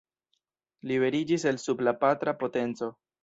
[0.91, 2.93] Liberiĝis el sub la patra potenco.